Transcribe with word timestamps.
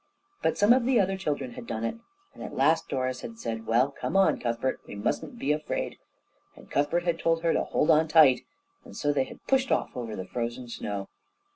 But 0.41 0.57
some 0.57 0.73
of 0.73 0.85
the 0.85 0.99
other 0.99 1.15
children 1.15 1.51
had 1.51 1.67
done 1.67 1.83
it, 1.83 1.95
and 2.33 2.41
at 2.41 2.55
last 2.55 2.89
Doris 2.89 3.21
had 3.21 3.37
said, 3.37 3.67
"Well, 3.67 3.91
come 3.91 4.17
on, 4.17 4.39
Cuthbert, 4.39 4.79
we 4.87 4.95
mustn't 4.95 5.37
be 5.37 5.51
afraid," 5.51 5.99
and 6.55 6.71
Cuthbert 6.71 7.03
had 7.03 7.19
told 7.19 7.43
her 7.43 7.53
to 7.53 7.65
hold 7.65 7.91
on 7.91 8.07
tight, 8.07 8.41
and 8.83 8.97
so 8.97 9.13
they 9.13 9.25
had 9.25 9.45
pushed 9.45 9.71
off 9.71 9.95
over 9.95 10.15
the 10.15 10.25
frozen 10.25 10.67
snow. 10.69 11.07